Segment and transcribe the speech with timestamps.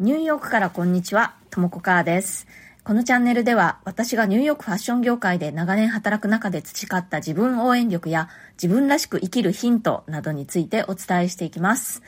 [0.00, 2.46] ニューヨークからこんにちは、ともこかーです。
[2.84, 12.00] このチャンネルでは私がニューヨークファッション業界で長年働く中で培った自分応援力や自分らしく生きるヒントなどについてお伝えしていきます。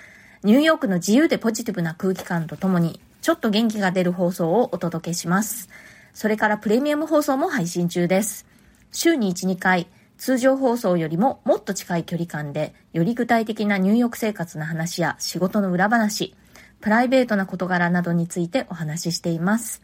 [0.42, 5.68] ニューヨークの自由でポジティブな空気感とともにちょっと元気が出る放送をお届けします。
[6.14, 8.46] それからプレミアム放送も配信中です。
[8.90, 9.86] 週に1、2回、
[10.16, 16.34] 通常放送よりももっと近い距離感で、より具体的なニューヨーク生活の話や仕事の裏話、
[16.82, 19.82] プライベートな事柄などについてお話ししています。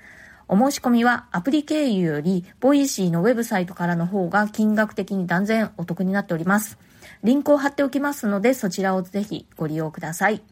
[0.48, 6.76] お申し込みはアプリ経由より、ボイシーのウェブサイトからの方が金額的に断然お得になっております。
[7.22, 10.42] リンクを貼っておきますので、そちらをぜひご利用ください。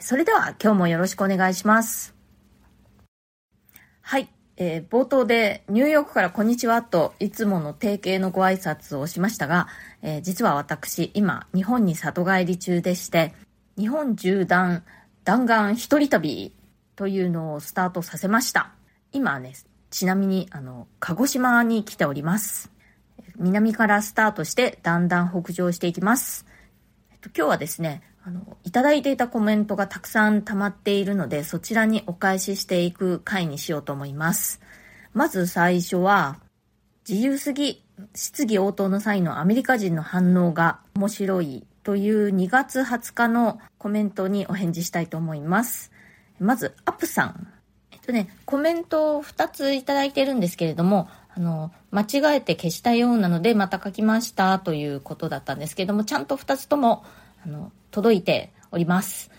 [0.00, 2.14] それでは今日もよろしくお願いします。
[4.02, 4.28] はい。
[4.58, 9.68] えー、冒頭でニューヨークからこんにちはといつもの定型のご挨拶をしましたが、
[10.02, 13.32] えー、実は私今日本に里帰り中でして
[13.78, 14.84] 日本縦断
[15.24, 16.54] 弾丸一人旅
[16.96, 18.72] というのをスタートさせました。
[19.12, 19.52] 今ね、
[19.90, 22.70] ちなみに、あの、鹿児島に来ております。
[23.36, 26.46] 南からスタートしてだんだん北上していきます。
[27.12, 34.60] えっと、今日はですね、あの、いただいていたコメントがたくさん溜まっているので、そちらにお返ししていく回にしようと思います。
[35.12, 36.38] まず最初は、
[37.08, 37.82] 自由すぎ、
[38.14, 45.90] 質疑応答の際のアメリカ人の反応が面白いという2月20日のコメントにお返事したいと思います。
[46.38, 47.48] まず、アップさん。
[47.90, 57.04] えっとね、コメントを2ついただいてるんですけれども、あの、間違えて消したようなので、また書きましたということだったんですけれども、ちゃんと2つとも、
[57.42, 59.30] あの、届いております。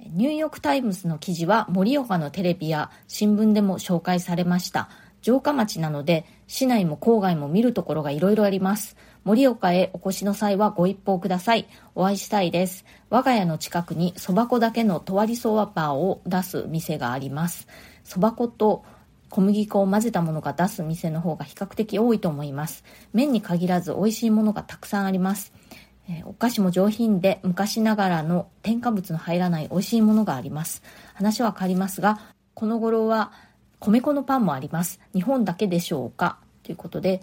[0.00, 4.88] ニューヨークタイムズの記事は盛岡のテレビや新聞でも紹介されました。
[5.20, 8.96] 城下町なので市内も郊外も見るところがいろいろあります。
[9.28, 11.68] 盛岡へお越しの際はご一報ください。
[11.94, 12.86] お会いしたいです。
[13.10, 17.68] 我が家の近くに蕎麦粉だけのとわりそばバーを出す店があります。
[18.06, 18.86] 蕎麦粉と
[19.28, 22.84] 小麦粉を混ぜたものが出す店の方が比較的多いと思います。
[23.12, 25.52] 麺に限らず美味しいものがたくさんあります。
[26.08, 30.82] えお菓子も上品で昔ながらの添加物の入らない美味しいものがあります。
[31.12, 32.18] 話は変わりますが、
[32.54, 33.32] この頃は
[33.78, 35.00] 米粉のパンもあります。
[35.12, 36.38] 日本だけでしょうか？
[36.62, 37.20] ということで、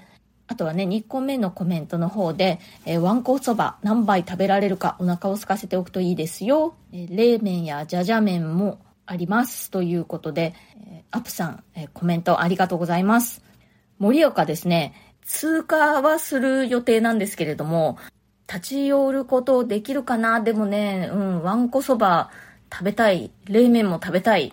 [0.47, 6.75] あとはね、2個目のコメントの方で、えー、ワンコそば何杯食べられるかお腹を空かせておくといいですよ。
[6.93, 9.71] えー、冷麺やじゃじゃ麺もあります。
[9.71, 10.53] ということで、
[10.87, 13.43] えー、アップさん、えー、コメントありがとうございます。
[13.97, 17.97] 盛岡ですね、通過はする予定なんですけれども、
[18.47, 20.41] 立ち寄ることできるかな？
[20.41, 22.29] でもね、うん、ワンコそば
[22.71, 23.31] 食べたい。
[23.45, 24.51] 冷麺も食べたい。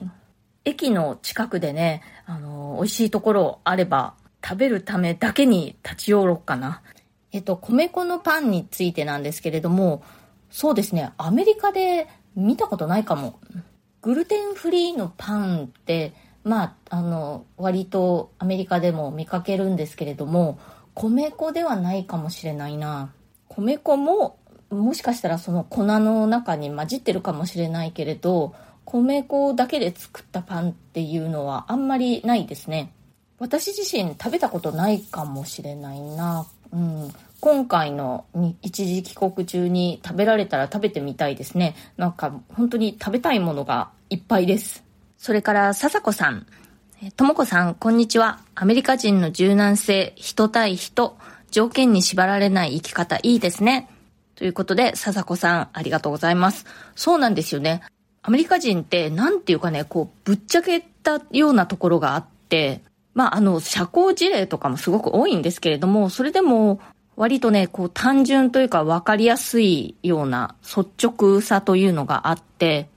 [0.64, 4.14] 駅の近くでね、あの、美味しいところあれば、
[4.44, 6.82] 食べるためだけに立ち寄ろうかな。
[7.32, 10.02] えっと、米粉のパンについてなんですけれども、
[10.50, 13.40] そうですね、アメリカで見たことないかも。
[14.02, 16.12] グルテンフリーのパンって、
[16.44, 20.58] まあ、あの、割とアメリカでも見かけるんですけれども、
[20.94, 23.12] 米粉ではないかもしれないな。
[23.48, 24.38] 米粉も、
[24.70, 28.54] もしかしたらその粉の中に混じってるかもしれないけれど、
[28.84, 32.92] 米粉だけで作ったパンっていうのはあんまりないですね。
[33.42, 36.46] 私自身食べたことないかもしれないな。
[36.72, 37.12] うん。
[37.40, 38.24] 今回の
[38.62, 41.74] 一時帰国中に食べられたら食べてみたいですね。
[41.96, 44.84] なんか本当に食べたいものがいっぱいです。
[45.18, 46.46] それから、笹子さん。
[47.16, 48.38] ともこさん、こんにちは。
[48.54, 51.16] アメリカ人の柔軟性、人対人、
[51.50, 53.88] 条件に縛られない生き方いいですね。
[54.36, 56.64] ということで、笹子さん、ありがとうございます。
[56.94, 57.82] そうなんですよね。
[58.22, 62.82] アメリカ人って、なんていうかね、こう、ぶっちゃけたようなところがあって、
[63.14, 66.80] まあ、あの、社交辞令とかもすごく多いんですけれども、それでも、
[67.16, 72.88] 割とね、こう、単純というか分かりやすいような率直さというのがあって、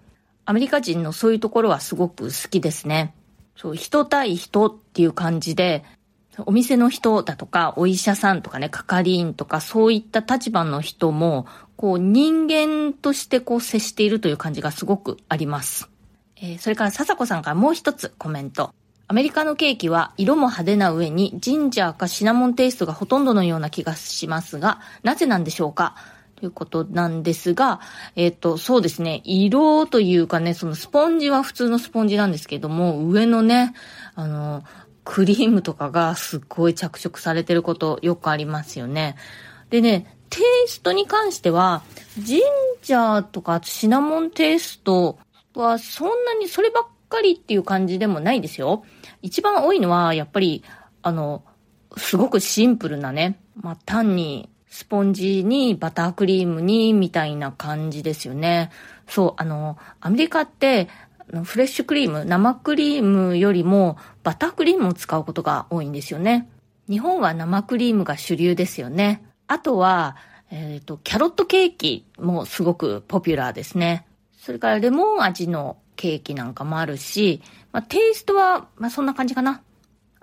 [0.46, 3.14] アメリカ人のそういうところはすごく好きですね。
[3.58, 5.84] そう、人対人っていう感じで、
[6.46, 11.46] お店の人だとか、お医者さんとかね、係員とか、そういった立場の人も、
[11.78, 15.90] こう、人間としてこう、接しているという感じがすごくあります。
[16.38, 18.74] えー、それから、笹子さんからもう一つコメント。
[19.08, 25.96] アメリカのケーキは色も派手な上にジンジャーかシナモンテイストがほとんどのような気がしますが、なぜなんでしょうか？
[26.36, 27.80] ということなんですが、
[28.16, 33.74] えっ、と、そうですね、色というかね、そのスポンジは普通のスポンジなんですけども、上のね、
[34.16, 34.64] あの、
[35.04, 39.16] クリームとかがすっごい着色されてることよくありますよね。
[39.70, 41.84] でね、テイストに関しては、
[42.18, 42.42] ジン
[42.82, 45.20] ジャーとかシナモンテイスト
[45.54, 48.84] はそんなにそればっかりっていう感じでもないですよ。
[49.26, 50.64] 一番多いのは、やっぱり、
[51.02, 51.44] あの、
[51.98, 58.70] すごくシンプルなね、まあ、単にスポンジにバタークリームにみたいな感じですよね。
[59.08, 60.90] そう、あの、アメリカって、
[61.44, 66.48] フレッシュクリーム、生クリームよりもバタークリームを使うことが多いんですよね。
[66.88, 69.26] 日本は生クリームが主流ですよね。
[69.48, 70.18] あとは、
[70.52, 74.06] えっ、ー、と、キャロットケーキもすごくポピュラーですね。
[74.38, 79.62] それからレモン味のケーキなんかもあるし、まあ、テイストは、まあ、そんな感じかな。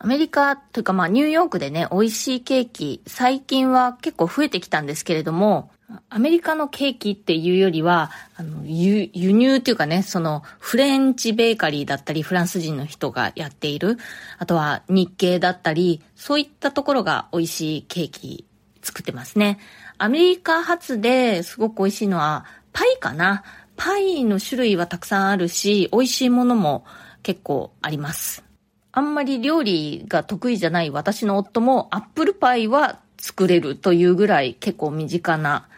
[0.04, 5.70] アメリカというかまあニューヨークでね、美味しいケーキ、最近は結構増えてきたんですけれども、
[6.08, 13.96] アメリカのケーキっていうよりは、あの、輸入っていうかね、その、フレンチベーカリーだったり、フランス人の人がやっている、
[14.38, 18.44] あとは日系だったり、そういったところが美味しいケーキ
[18.82, 19.58] 作ってますね。
[19.98, 23.44] アメリカ発ですごく美味しいのは、パイかな。
[23.84, 26.84] パイの種類はたくさんあるし、美味しいものも
[27.24, 28.44] 結構あります。
[28.92, 35.68] あんまり料理が得意じゃない私の夫もアップルパイは作れるというぐらい結構身近な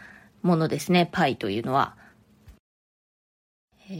[0.42, 1.96] ものですね、パイというのは。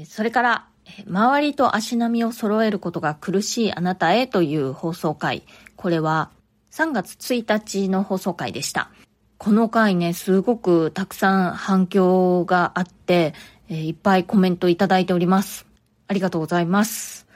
[0.06, 0.68] それから、
[1.08, 5.44] 周りと足並みを揃えることが苦しいあなたへという放送回。
[5.76, 6.30] これは
[6.72, 8.90] 3月1日の放送回でした。
[9.38, 13.34] この回ね、すごくたくさん反響があって、
[13.74, 15.66] えいっぱいコメントいただいております。
[16.06, 17.26] ありがとうございます。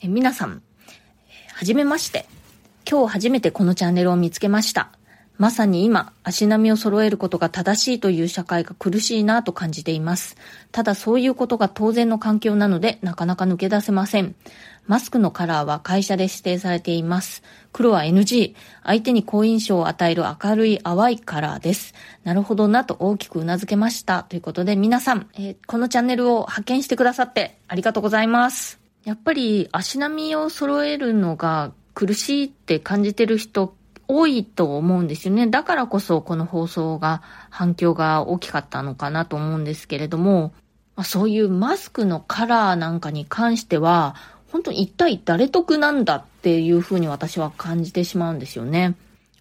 [0.00, 0.62] え皆さん、
[1.54, 2.26] はじめまして。
[2.90, 4.97] 今日初めてこのチャンネルを見つけました。
[5.38, 10.36] まさに今、足並みを揃えることが正しいという社会が苦しいなと感じています。
[10.72, 14.34] ただそういうことが当然の環境なので、なかなか抜け出せません。
[14.88, 17.44] マスクのカラーは会社で指定されています。
[17.72, 18.56] 黒は NG。
[18.82, 21.94] 相手に好印象を与える明るい淡いカラーです。
[22.24, 24.24] なるほどなと大きく頷けました。
[24.24, 28.80] ということで皆さん、えー、このチャンネルを発見してくださってありがとうございます。
[29.04, 33.72] やっぱり足並みを揃えるのが苦しいって感じてる人
[34.08, 35.46] 多いと思うんですよね。
[35.46, 40.52] だからこそこの放送が反響が大きかったのかなと思うんですけれども、
[40.96, 44.16] ま、そういうマスクのカラーなんかに関しては、
[44.50, 48.96] 本当に一体誰得なんだっていうふうに私は感じてしまうんですよね。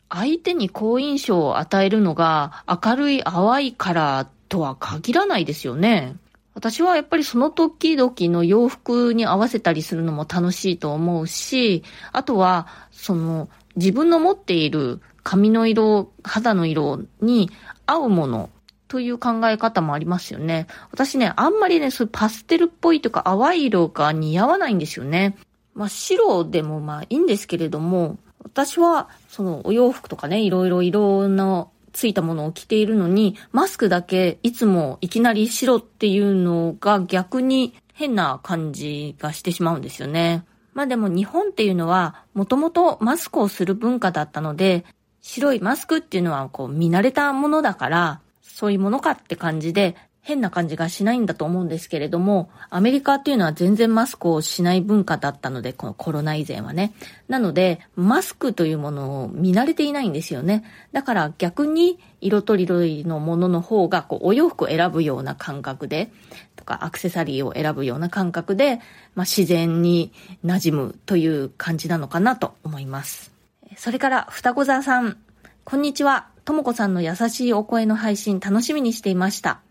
[0.09, 6.15] 相手に好印象を与えるのが明るい淡いカラーとは限らないですよね。
[6.53, 13.47] 私はやっぱりその時々の洋服に合わせたりするのも楽しいと思うし、あとは、その、
[13.77, 17.49] 自分の持っている髪の色、肌の色に
[17.85, 18.49] 合うもの
[18.87, 20.67] という考え方もありますよね。
[20.91, 25.37] 私ね、あんまりね、そういうパステルっぽいとか淡い色が似合わないんですよね。
[25.73, 40.45] まあ白でもまあいいんですけれども、私はそのお洋服とかね、いろいろ色のついたものを着ているのに、マスクだけいつもいきなり白っていうのが逆に変な感じがしてしまうんですよね。
[40.77, 44.85] まあでも日本っていうのは、もともとマスクをする文化だったので、
[45.23, 49.95] 白いマスクっていうのはこう見慣れたものだから、そういうものかって感じで、
[50.27, 56.91] 変な感じがしないんだと思うんですけれども、アメリカっていうのは全然マスクをしない文化だったので、このコロナ以前はね。
[57.29, 60.65] なので、マスクというものを見慣れていないんですよね。
[60.91, 66.11] だから逆に色とりどりのものの方が、こう、お洋服を選ぶような感覚で、
[66.57, 68.81] とかアクセサリーを選ぶような感覚で、
[69.15, 70.11] まあ、自然に
[70.43, 73.31] 馴染むという感じなのかなと思います。
[73.77, 75.15] それから、双子座さん。
[75.63, 76.27] こんにちは。
[76.43, 79.61] ともこさんの優しいお声の配信楽しみにしていました。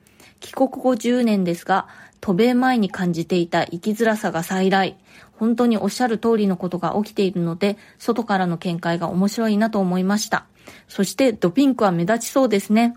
[0.41, 1.89] 帰国後10年ですが、
[2.21, 4.97] 渡米前に感じていた生きづらさが再来。
[5.33, 10.47] 本当におっしゃる通りのことが起きているので、外からの見解が面白いなと思いました。
[10.89, 12.97] そしてドピンクは目立ちそうですね。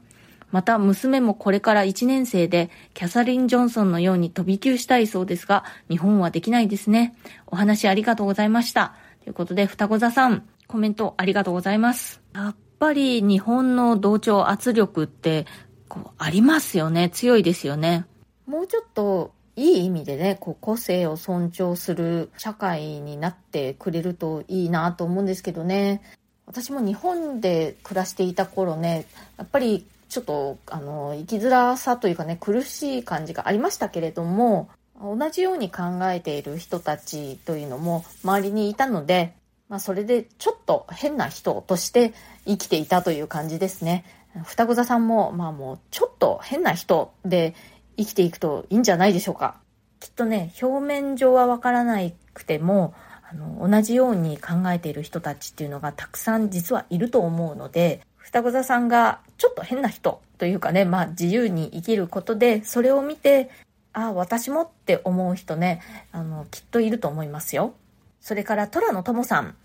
[0.51, 7.15] また娘もこれから1年生でキャサリン・ジョンソンのように飛び級したいそうですが、日本はできないですね。
[7.47, 8.95] お話ありがとうございました。
[9.23, 12.21] ということで、双子座さん、コメントありがとうございます。
[12.33, 15.45] やっぱり日本の同調圧力って、
[15.89, 17.09] こう、ありますよね。
[17.09, 18.05] 強いですよね。
[18.47, 26.01] もうちょっといい意味でね、こう個性を尊重する社会になってくれるといいなと思うんですけどね。
[26.45, 29.05] 私も日本で暮らしていた頃ね、
[29.37, 34.69] やっぱりちょっと、あの、生きづらさというかね、苦しい感じがありましたけれども、
[35.01, 39.33] 同じように考えている人たちというのも周りにいたので、
[39.69, 42.13] まあ、それでちょっと変な人として
[42.45, 44.03] 生きていたという感じですね。
[44.45, 47.55] 双子座さんも、まあもうちょっと変な人で
[47.97, 49.55] 生きていくといいんじゃないでしょうか。
[49.99, 51.99] きっとね、表面上はわからな
[52.33, 52.93] くても、
[53.29, 63.49] あの、同じように考えている人たちっていうのがたくさん実はいると思うので、双子座さんがちょっと変な人というかね、まあ自由に生きることで、それを見て、
[63.93, 65.81] ああ、私もって思う人ね、
[66.11, 67.73] あの、きっといると思いますよ。
[68.21, 69.55] それから虎の友さん。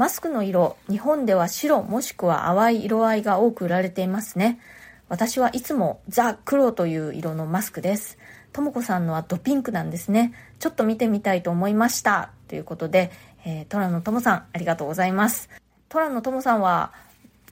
[0.00, 4.58] マスクの色、日本では白もしくは淡い色合いが多く売られていますね。
[5.10, 8.16] 私はいつもザ・黒という色のマスクです。
[8.54, 10.32] ともこさんのはドピンクなんですね。
[10.58, 12.30] ちょっと見てみたいと思いました。
[12.48, 13.10] ということで、
[13.44, 15.50] えー、トラのともさん、ありがとうございます。
[15.90, 16.94] トラのともさんは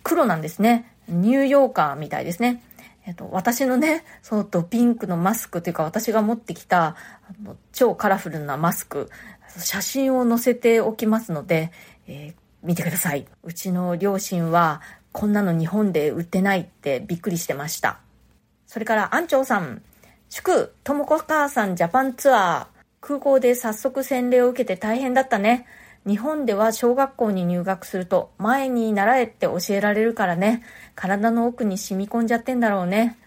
[0.03, 0.91] 黒なんですね。
[1.07, 2.63] ニューヨーカーみたいですね。
[3.05, 6.97] えっと、私のね、そうとピンクのマスクというか私が持ってきたあ
[7.43, 9.11] の超カラフルなマスク、
[9.59, 11.73] 写真を載せておきますので、
[12.09, 13.27] えー、見てください。
[13.45, 14.81] うちの両親は
[15.13, 18.01] こんなの日本で売ってないってびっくりしてました。
[18.67, 19.83] それから安長さん、
[20.29, 25.67] 祝、ともこ母さんジャパンツアー、空港で早速洗礼を受けて大変だったね。
[26.07, 30.63] 日本では小学校に入学すると前に習えって教えられるからね。
[30.95, 33.19] 体の奥に染み込んじゃってんだろうね。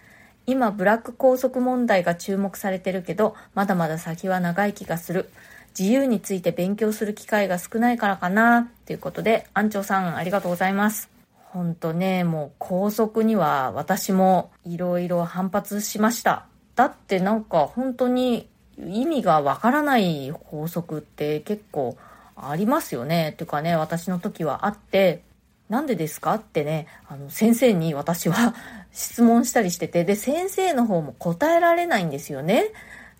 [0.46, 5.30] 今、ブラック拘束問題が注目されてるけど、まだまだ先は長い気がする。
[5.78, 8.70] 自由について勉強する機会が少ないからかな。
[8.86, 11.08] ということで、安長さんありがとうございます。
[11.34, 16.46] ほんとね、もう拘束には私もいろいろ反発しました。
[16.76, 18.48] だってなんか本当に
[18.78, 21.96] 意味がわからない法則って結構
[22.36, 23.30] ありますよね。
[23.30, 25.22] っていうかね、私の時はあって、
[25.68, 28.54] なんでですかってね、あの、先生に私は
[28.92, 32.72] 質問したりしてて、で、先生の方も答えられないんですよね。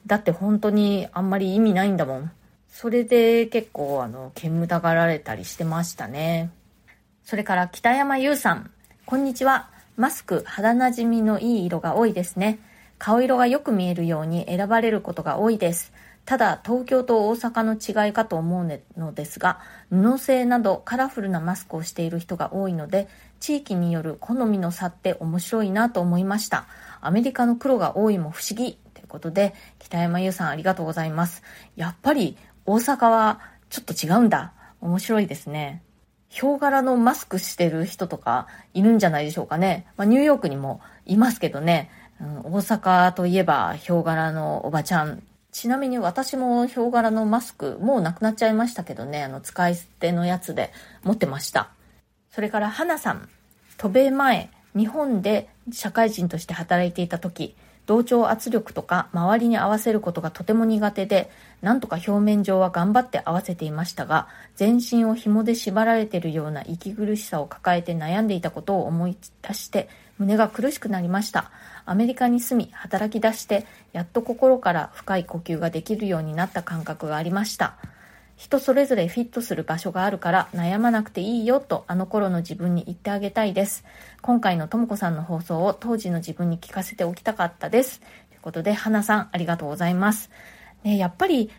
[0.06, 2.30] だって本当にあんまり意味ないんだもん。
[2.83, 6.51] それで結構、あの、煙たがられたりしてましたね。
[7.23, 8.73] それから北山優さん。
[9.07, 9.71] こんにちは。
[9.97, 12.59] マスク、肌なじみのいい色が多いですね。
[12.99, 15.93] 顔色がよく見えるように選ばれることが多いです。
[16.25, 17.75] ただ東京と大阪の
[18.07, 19.59] 違いかと思うのですが
[19.91, 23.09] 布製などカラフルなマスクをしている人が多いので
[23.41, 26.67] 地域による好みの差って面白いなと思いました
[27.01, 31.43] アメリカの黒が多いも不思議ということで北山優さんありがとうございます
[31.75, 33.40] やっぱり大阪は
[33.71, 34.52] ちょっと違うんだ。
[34.81, 35.83] 面白いですね。
[36.28, 41.90] ヒョウ柄のマスクしてる人とかいるんじゃないでしょうかね、まあ、ニューヨークにもいますけどね。
[42.21, 45.23] うん、大阪といえばヒョウ柄のおばちゃん。
[45.50, 51.71] ちなみに私もヒョウ柄のマスク、もうなくなっちゃいましたけどね、あの使い捨てのやつで持ってました。
[52.31, 53.28] それから花さん。
[53.76, 57.54] 渡米前、日本で社会人として働いていた時、
[57.87, 61.31] 同調圧力とか周りに合わせることがとても苦手で、
[61.62, 71.51] なんとか表面上は頑張って合わせていましたが、全身を紐で縛られているような息苦しさを抱えて悩んでいたことを思い出して、胸が苦しくなりました。
[71.85, 77.75] アメリカに住み、働き出して、やっと心から深い呼吸ができるようになった感覚がありました。
[78.43, 83.85] 人それぞれフィットする場所があるから悩まなくていいよとあの頃の自分に言ってあげたいです。
[84.21, 88.01] 今回のともこさんの放送を当時の自分に聞かせておきたかったです。
[88.01, 90.29] ということで、花さんありがとうございます。
[90.83, 91.51] ね、やっぱり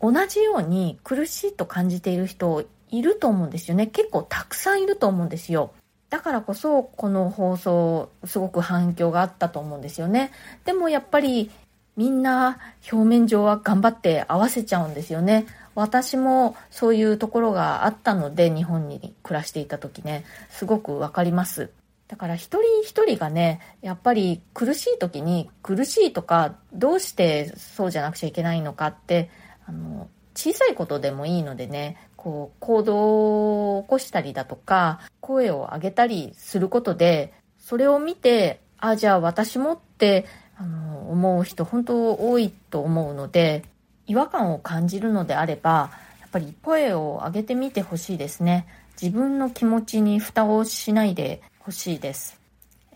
[0.00, 3.88] 同じように苦しいと感じている人いると思うんですよね。
[3.88, 5.72] 結構たくさんいると思うんですよ。
[6.08, 10.30] だからこそこの放送すごく反響があったと思うんですよね。
[10.64, 11.50] でもやっぱり
[11.98, 12.60] みんな
[12.92, 15.46] 表面上は頑張って合わせちゃうんですよね。
[15.74, 21.70] 私もそういうところがあったので日本に暮らしていた時ね、すごくわかります。
[22.06, 29.28] だから一人一人がね、やっぱり苦しい時に苦しいとかどうしてそうじゃなくちゃいけないのかって、
[29.66, 40.26] あの、小さいことでもいいのでね、こう行動を起こしたりだとか、声を上げたりすることで、それを見て、あ、じゃあ私もって
[40.60, 43.64] あの思う人本当多いと思うので、
[44.06, 48.66] 違和感を感じるのであれば、やっぱり声を上げてみてほしいですね。
[49.00, 52.40] 自分の気持ちに蓋をしないでほしいです。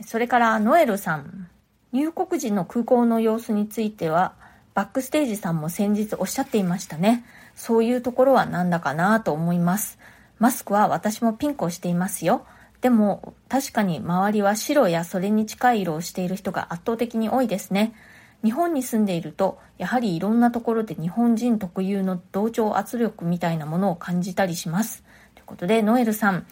[0.05, 1.49] それからノエルさん。
[1.93, 4.33] 入国時の空港の様子については、
[4.75, 7.25] バックステージさんも先日おっしゃっていましたね。
[7.55, 9.99] そういうところはなんだかなと思います。
[10.39, 12.45] マスクは私もピンクをしていますよ。
[12.83, 17.95] でも確かに周りは白やそれに近い色をしている人が圧倒的に多いですね。
[18.45, 25.05] 日本に住んでいるとやはりいろんなところで日本人特有の同調圧力みたいなものを感じたりします。
[25.37, 26.47] ということでノエルさん、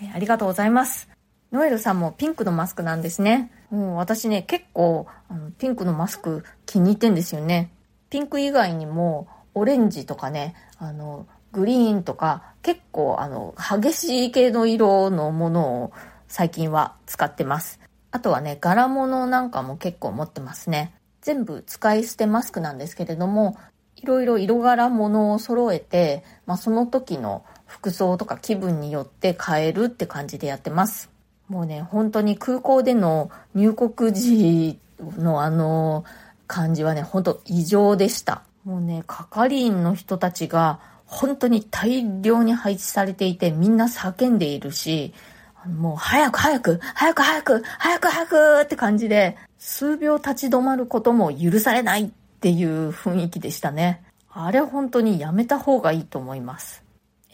[0.00, 1.10] えー、ありがとうございます。
[1.52, 3.52] ノエルさんもピンクのマスクなんですね。
[3.70, 7.70] もう私ね、結構あのピンクのマスク気に入ってんですよね。
[8.08, 15.92] ピンク以外にもオレンジとかね、あの、グリーンとか結構あの激しい系の色のものを
[16.26, 17.78] 最近は使ってます。
[18.10, 20.92] あとはね、柄物なんかも結構持ってますね。
[21.20, 23.56] 全部使い捨てマスクなんですけれども、
[23.94, 31.08] いろいろ色柄物を揃えて、まあ、その時の服装とか気分によって変えるって感じでやってます。
[31.46, 34.80] もうね、本当に空港での入国時
[35.18, 36.04] のあの
[36.48, 38.42] 感じはね、本当異常でした。
[38.64, 45.14] もうね、係員の人たちが本当に大量に配置されていてみんな叫んでいるし、
[45.66, 52.10] もう早く早く、早く早く、早く早くって感じで、数秒立ち止まることも許されないっ
[52.40, 54.02] ていう雰囲気でしたね。
[54.30, 56.84] あれ本当にやめた方がいいと思います。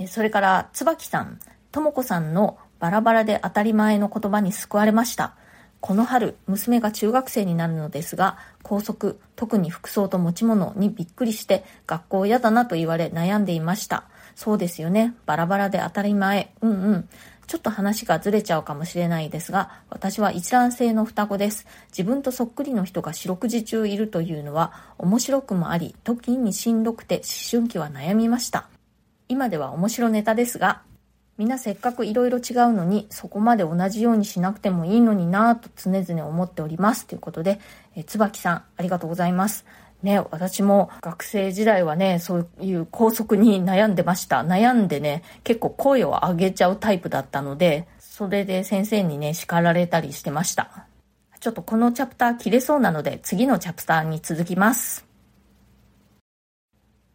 [0.07, 1.39] それから、椿さん、
[1.71, 5.35] とも子さんのバラバラで当たり前の言葉に救われました。
[5.83, 14.05] この春、娘が中学生になるのですが、校則、特に服装と持ち物にびっくりして、学校嫌だなと言われ悩んでいました。
[14.37, 15.13] そうですよね。
[15.27, 16.53] バラバラで当たり前。
[16.61, 17.09] うんうん。
[17.49, 21.67] ちょっと話がずれちゃうかもしれないですが、私は一卵性の双子です。
[21.89, 28.69] 自分とそっくりの人が四六時中いるというのは面白くもあり、時にしんどくて思春期は悩みました。
[29.27, 30.83] 今では面白ネタですが、
[31.39, 37.07] みんなせっかくいろいろ違うのに、そこまで同じようにしなくてもいいのになぁと常々思っております。
[37.07, 37.59] ということで、
[37.97, 39.65] え椿さん、ありがとうございます。
[40.03, 44.43] ね、私も学生時代はね、そういう校則に悩んでました。
[44.43, 50.87] 悩んでね、結構声を上げちゃうタイプだったので、それで先生にね、叱られたりしてました。
[51.41, 55.07] ちょっとこのチャプター切れそうなので、次のチャプターに続きます。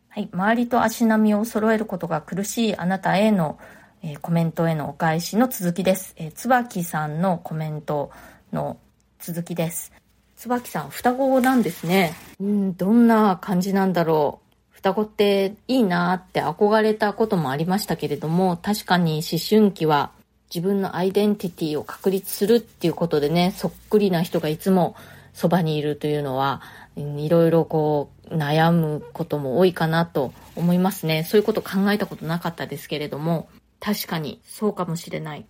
[0.09, 3.59] はい、周りと足並みを揃えることが苦しいあなたへの
[4.03, 6.13] えー、コメントへのお返しの続きです。
[6.17, 8.11] えー、椿さんのコメント
[8.53, 8.77] の
[9.19, 9.91] 続きです。
[10.35, 12.13] 椿さん、双子なんですね。
[12.39, 14.47] うん、どんな感じなんだろう。
[14.75, 20.11] 双子っていいなって憧れたこともありましたけれども、確かに思春期は
[20.53, 24.95] 自分のアイデンティティを確立するっていうことでね、そっくりな人がいつも
[25.33, 26.61] そばにいるというのは、
[26.95, 31.23] いろいろこう悩むことも多いかなと思いますね。
[31.23, 33.49] そういうこと考えたことなかったですけれども、
[33.79, 35.45] 確かに、そうかもしれない。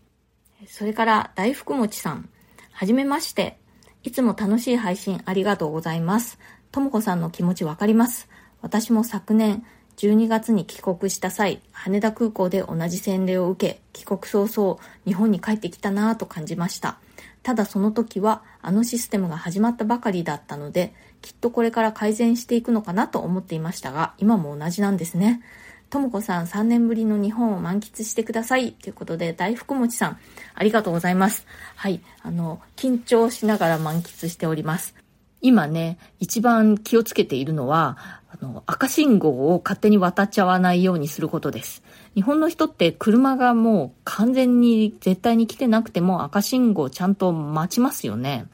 [0.67, 2.29] それから、大福餅さん。
[2.71, 3.59] はじめまして。
[4.03, 6.39] いつも楽しい配信ありがとうございます。
[6.71, 8.29] ともこさんの気持ちわかります。
[8.61, 9.63] 私も昨年、
[9.97, 16.99] 12月に帰国した際、羽田空港で同じ洗礼を受け、帰国早々、日本に帰ってきたなぁと感じました。
[17.41, 25.41] ただその時は、あのシステムが始まったばかりだったので、きっとこれから改善していくのかなと思っていましたが、今も同じなんですね。
[25.89, 28.73] ともこさん3年ぶりの日本を満喫してください。
[28.73, 30.17] ということで、大福餅さん、
[30.53, 31.45] ありがとうございます。
[31.75, 34.95] はい、あの、緊張しながら満喫しております。
[35.41, 37.97] 今ね、一番気をつけているのは、
[38.29, 41.83] あの、赤信号を勝手に渡っちゃわないようにすることです。
[42.15, 48.47] 日本の人って車がもう完全に絶対に来てなくても赤信号ちゃんと待ちますよね。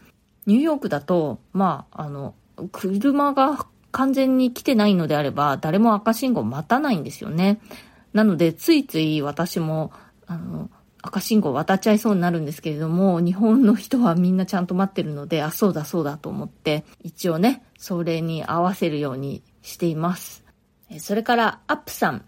[0.45, 2.35] ニューヨークだと、まあ、あの、
[2.71, 7.61] 車が完全に来てないのであれば、誰も赤信号待たないんですよね。
[8.11, 9.93] なので、ついつい私も、
[10.27, 10.69] あの、
[11.01, 20.43] 赤信号渡っちゃいそうになるんですけれども、日本の人はみんなちゃんと待ってるので、あ、そうだそうだと思って、一応ね、それに合わせるようにしています。
[20.97, 22.25] それから、アップさん。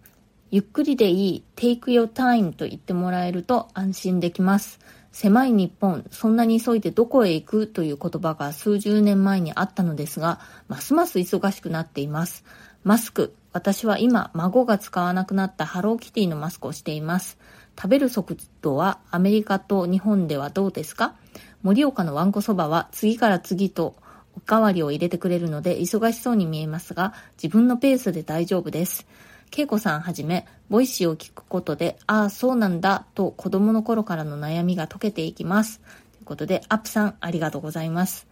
[0.52, 4.80] ゆっくりでいい、take your time と言ってもらえると安心できます。
[5.16, 12.44] 狭い日本、そんなに急いでどこへ行くという言葉が数十年前にあったのですが、ますます忙しくなっています。
[12.84, 17.38] マスク、私は今、孫が使わなくなったハローキティのマスクをしています。
[17.78, 21.16] 食べる速度はアメリカと日本ではどうですか？
[21.64, 23.96] 盛岡のわんこそばは次から次と
[24.36, 29.08] おかわりを入れてくれるので忙しそうに見えますが、自分のペースで大丈夫です。
[29.56, 35.80] 恵子さんはじめ、ボイシーを聞くことで、ああ、そうなんだ、と子供の頃からの悩みが解けていきます。
[35.80, 38.28] ということで、アップさん、ありがとうございます。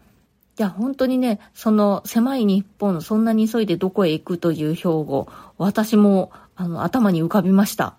[0.59, 7.95] いや、本当にね、その狭い日本、そんなに急いでどこへ行くという標語、私も、あの、頭に浮かびました。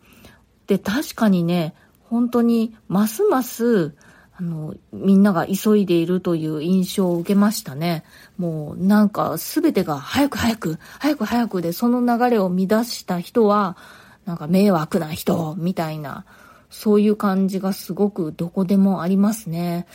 [0.66, 1.74] で、確かにね、
[2.04, 3.94] 本当に、ますます、
[4.36, 8.04] あの、みんなが急いでいるという印象を受けましたね。
[8.36, 13.76] もうなんか全てが早く早く、早く早くでその流れを乱した人は、
[14.24, 16.24] なんか迷惑な人、みたいな、
[16.68, 19.86] そういう感じがすごくどこでもありますね。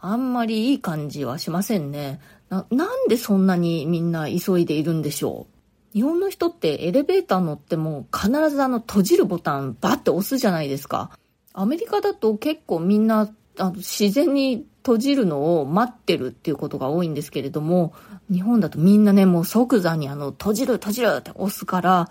[0.00, 2.20] あんまりいい感じはしませんね。
[2.48, 5.54] な、なんでそんなにみんな急いでいるんでしょう
[5.94, 11.10] 日本の人ってエレベーター乗っても必ずあの閉じるボタンバッて押すじゃないですか。
[11.52, 17.94] アメリカだと結構みんなあの自然に閉じるのを待ってるっていうことが多いんですけれども、
[18.30, 22.10] 日本だとみんなね、もう即座にあの、閉じる閉じるって押すから、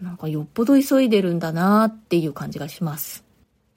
[0.00, 3.24] なんかよっぽど急いでるんだなっていう感じがします。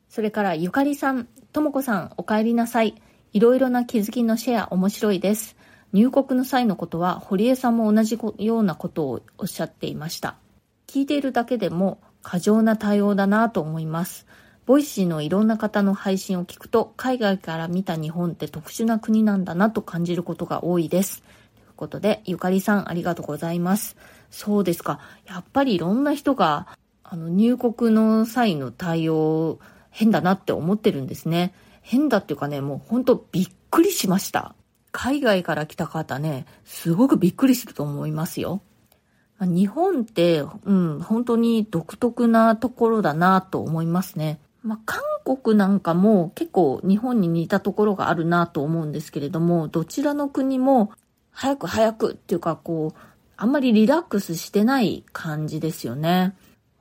[0.09, 2.95] それから、ゆかりさん、ともこさん、お帰りなさい。
[3.33, 5.55] いろいろな気づきのシェア面白いです。
[5.93, 10.35] 入国の際のことは、堀江さんも同じようなことをおっしゃっていました。
[10.87, 14.25] 聞いているだけでも過剰な対応だなと思います。
[14.67, 21.21] ボイシーのいろんな方の配信を聞くと、海外から見た日本って特殊な国なんだなと感じることが多いです。
[21.21, 23.95] ということで、ゆかりさんありがとうございます。
[24.29, 24.99] そうですか。
[25.25, 26.67] やっぱりいろんな人が、
[27.01, 31.53] あの、入国の際の対応、変だなって思ってるんですね。
[31.81, 34.53] 変だっていうかね、もうほんとびっくりしました。
[34.91, 38.61] 海外から来た方ね、すごくびっくりすると思いますよ。
[39.39, 44.41] 日本って、うん、本当に独特なところだなと思いますね。
[44.67, 50.91] まあ、韓国なんかも結構日本に似たところがあるなと思うんですけれども、どちらの国も
[51.31, 52.99] 早く早くっていうかこう、
[53.37, 56.35] あんまりリラックスしてない感じですよね。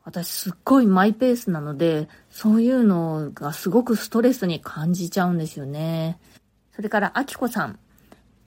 [0.05, 6.19] 私すっごいマイペースなので、そういうのがすごくストレスに感じちゃうんですよね。
[6.75, 7.79] それから、あきこさん。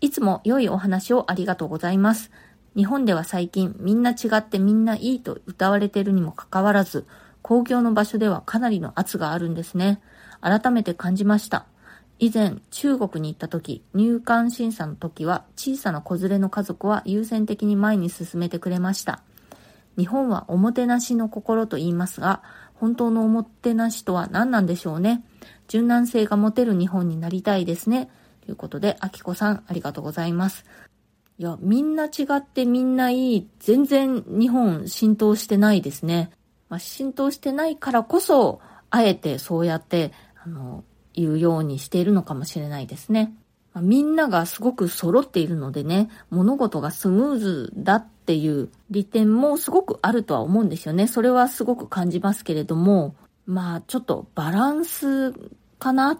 [0.01, 2.31] いつも良いお話をありがとうございます。
[2.75, 7.05] 日本では最近みんな違ってみんないいと歌われてるにもかかわらず、
[7.49, 9.99] 公共の場所ではかなりの圧があるんですね。
[10.39, 11.65] 改めて感じました。
[12.19, 19.23] 以前、中国に行った時、入管審査の時は小さな子連れの家族は優先的に前に進めてくれました。
[19.97, 22.43] 日本はおもてなしの心と言いますが、
[22.75, 25.23] 本当のおもてなしとは何なんでしょうね。
[25.69, 28.11] 柔軟性が持てる日本になりたいですね。
[28.45, 30.65] ということで、あきこさん、ありがとうございます。
[31.39, 33.47] いや、みんな違ってみんないい。
[33.57, 36.29] 全然日本浸透してないですね。
[36.69, 40.11] まあ、浸透してないからこそ、あえてそうやって、
[40.43, 43.33] あの、言うようにしているのかもしれないですね。
[43.73, 51.07] まあ、みんながすごく揃っているのでね、物事がスムーズだっっていう利点もすごくあるとは思うんですよね。
[51.07, 53.15] それはすごく感じますけれども、
[53.47, 55.33] まあちょっとバランス
[55.79, 56.19] かなっ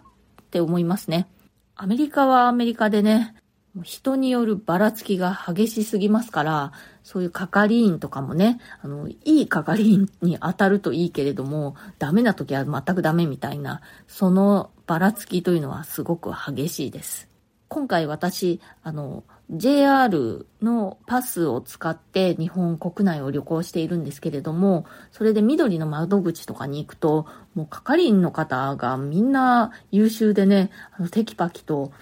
[0.50, 1.28] て思いますね。
[1.76, 3.36] アメリカはアメリカでね、
[3.82, 6.72] 人によるばらつきが激しすぎますから、
[7.04, 17.28] そういう係員とかもね、あの、いい係員に当たるといいけれども、ダメな時は全くダメみたいな、そのばらつきというのはすごく激しいです。
[17.68, 31.92] 今回私、あの、JR のパスを使って日本国内を旅行しているんですけれども、それで緑の窓口とかに行くと、もう係員の方がみんな優秀でね、あのテキパキと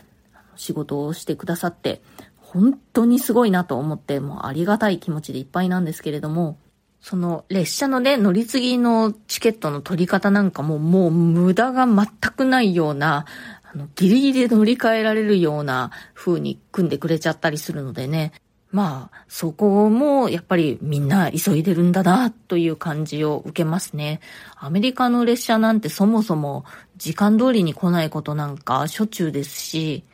[0.58, 2.02] 仕事をしてくださって、
[2.36, 6.58] 本当にすごいなと思って、もうありがたい気持ちでいっぱいなんですけれども、
[7.00, 13.24] その列車のね、乗り継ぎのチケットの取り方なんかももう無駄が全くないような、
[13.72, 18.32] あの、ギリギリで乗り換えられるような風に組んでくれちゃったりするのでね。
[18.70, 24.20] まあ、そこもやっぱりみんな急いでるんだなという感じを受けますね。
[24.56, 26.64] アメリカの列車なんてそもそも
[26.98, 30.04] 時間通りに来ないことなんかしょっちゅうですし、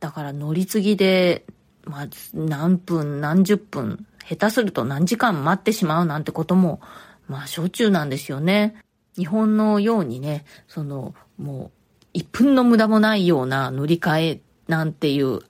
[0.00, 1.44] だから乗り継ぎで、
[1.84, 6.80] まあ、何分何十分、下手すると何時間待ってしまうなんてことも、
[7.28, 8.76] まあしょっちゅうなんですよね。
[9.16, 11.70] 日本のようにね、その、も
[12.14, 15.40] う1分の無駄もないような乗り換えなんていう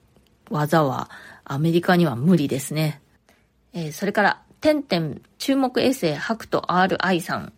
[0.49, 1.09] 技は
[1.43, 3.01] アメリカには無理ですね。
[3.73, 7.53] えー、それから、てんてん注目衛星ハクト RI さん。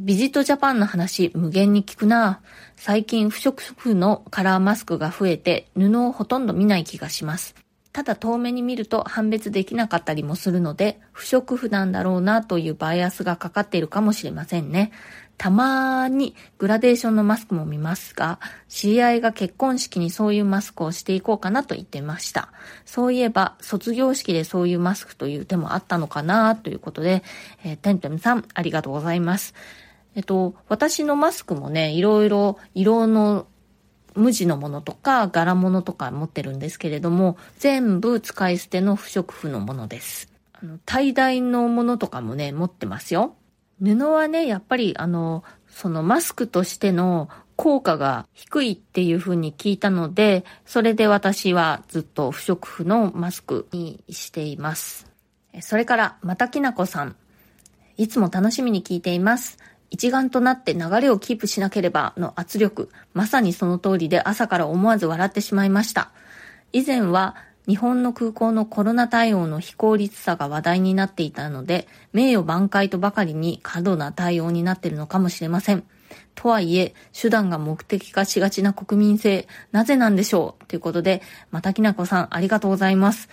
[0.00, 2.40] ビジットジャパンの話無限に聞くな。
[2.76, 7.56] 最近不織布のカラーマスクが増えて布をほとんど見ない気がします。
[7.92, 14.92] ただ遠目に見ると判別できなかったりもするので不織布なんだろうなというバイアスがかかっているかもしれませんね。
[15.36, 22.52] たまーにグラデーションのマスクも見ますが、知り合いが結婚式にそういうマスクをしていこうかなと言ってました。
[22.84, 27.22] そういえば、卒業式でそういうマスクという手もあったのかなということで、
[27.64, 29.54] えー、てんてんさん、ありがとうございます。
[30.18, 33.46] えっと、私のマスクもね、いろいろ色の
[34.16, 40.26] 無地のものとか柄物とか持ってるんですけれども、全部使い捨ての不織布のものです。
[40.54, 43.36] あの、tie イのものとかもね、持ってますよ。
[43.80, 55.06] 布はね、やっぱりあの、そのマスクとしての効果が低いっていう風に聞いたので、それで私はずっと不織布のマスクにしています。
[55.60, 57.14] それから、またきなこさん。
[57.96, 59.58] いつも楽しみに聞いています。
[59.90, 66.10] 一丸となって流れをキープしなければの圧力、まさにその通りで朝から思わず笑ってしまいました。
[66.72, 75.84] 以前は日本の空港のコロナ対応の非効率さが話題になっていたので、名誉挽回とばかりに過度な対応になっているのかもしれません。
[76.34, 80.64] とはいえ、手段が目的化しがちな国民性、なぜなんでしょう？
[80.66, 81.20] ということで、
[81.50, 83.28] またきなこさん、ありがとうございます。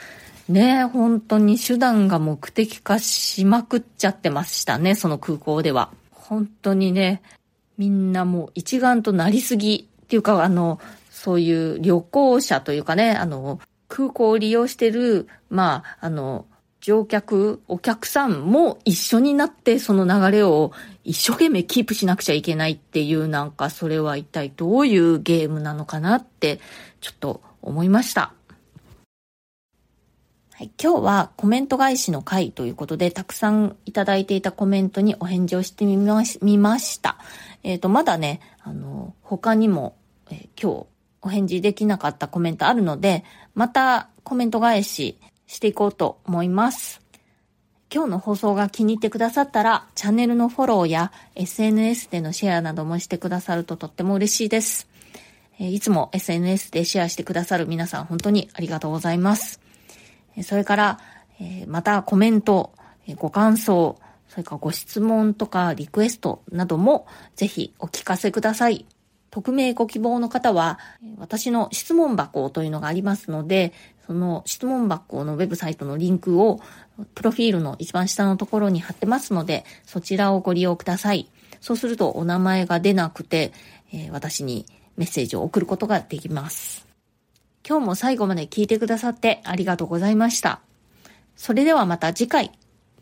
[0.49, 5.91] ねえ、本当に手段が目的化しまくっちゃってましたね、その空港では。
[6.27, 7.21] 本当にね、
[7.77, 10.79] みんなもう一丸となりすぎっていうか、あの、
[11.11, 16.45] そういう旅行者というかね、あの、空港を利用してる、まあ、あの、
[16.81, 20.71] 乗客、お客さんも一緒になってその流れを
[21.03, 26.59] 一生懸命キープしなくちゃいけないっていうなんかそれは一体どういうゲームなのかなって
[27.01, 28.33] ちょっと思いました。
[30.57, 37.17] はい、今日はコメント返しの回ということで、たくさんいただいていたコメントにお返事をしてみましみました。
[37.63, 39.97] えっ、ー、と、まだね、あの、他にも、
[40.31, 40.85] えー、今日
[41.21, 47.01] お返事できなかったコメントあるので、またコメント返ししていこうと思います。
[47.93, 54.87] 今日の放送が気に入ってくださったら、チャンネルのフォローや SNS でのシェアなどもしてくださるととっても嬉しいです
[55.59, 55.67] え。
[55.67, 59.64] いつも SNS でシェアしてくださる皆さん本当にありがとうございます。
[60.43, 60.99] それから、
[61.39, 62.73] えまたコメント、
[63.17, 68.85] ご感想、それからご質問とかリクエストなどもぜひお聞かせください。
[69.29, 70.79] 匿名ご希望の方は、
[71.17, 73.73] 私の質問箱というのがありますので、
[74.07, 76.61] その質問箱のウェブサイトのリンクを、
[77.15, 81.29] プロフィールの一番下のところに貼ってますので、そちらをご利用ください。
[81.59, 83.51] そうするとお名前が出なくて、
[83.91, 86.84] え、私にメッセージを送ることができます。
[87.67, 90.61] 今日も最後まで聞いてくださってありがとうございました。
[91.35, 92.51] それではまた次回、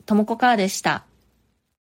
[0.06, 1.04] ともこかーでした。